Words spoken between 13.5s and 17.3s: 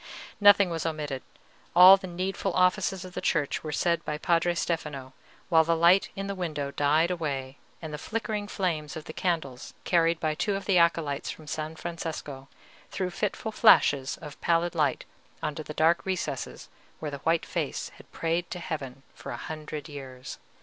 flashes of pallid light into the dark recess where the